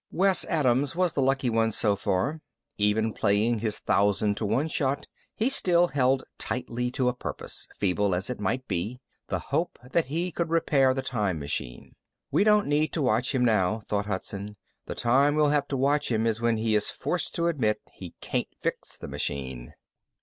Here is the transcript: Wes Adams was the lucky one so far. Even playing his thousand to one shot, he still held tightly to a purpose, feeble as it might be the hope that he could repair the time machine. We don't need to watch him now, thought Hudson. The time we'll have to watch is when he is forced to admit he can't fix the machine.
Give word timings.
Wes 0.11 0.45
Adams 0.45 0.95
was 0.95 1.13
the 1.13 1.21
lucky 1.21 1.47
one 1.47 1.69
so 1.71 1.95
far. 1.95 2.41
Even 2.79 3.13
playing 3.13 3.59
his 3.59 3.77
thousand 3.77 4.35
to 4.35 4.47
one 4.47 4.67
shot, 4.67 5.05
he 5.35 5.47
still 5.47 5.89
held 5.89 6.23
tightly 6.39 6.89
to 6.89 7.07
a 7.07 7.13
purpose, 7.13 7.67
feeble 7.77 8.15
as 8.15 8.27
it 8.27 8.39
might 8.39 8.67
be 8.67 8.99
the 9.27 9.37
hope 9.37 9.77
that 9.91 10.05
he 10.07 10.31
could 10.31 10.49
repair 10.49 10.95
the 10.95 11.03
time 11.03 11.37
machine. 11.37 11.93
We 12.31 12.43
don't 12.43 12.65
need 12.65 12.91
to 12.93 13.01
watch 13.03 13.35
him 13.35 13.45
now, 13.45 13.81
thought 13.81 14.07
Hudson. 14.07 14.55
The 14.87 14.95
time 14.95 15.35
we'll 15.35 15.49
have 15.49 15.67
to 15.67 15.77
watch 15.77 16.09
is 16.11 16.41
when 16.41 16.57
he 16.57 16.73
is 16.73 16.89
forced 16.89 17.35
to 17.35 17.45
admit 17.45 17.79
he 17.93 18.15
can't 18.21 18.49
fix 18.59 18.97
the 18.97 19.07
machine. 19.07 19.75